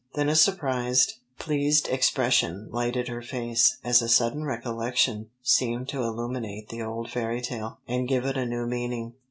[0.15, 6.69] Then a surprised, pleased expression lighted her face, as a sudden recollection seemed to illuminate
[6.69, 9.13] the old fairy tale, and give it a new meaning.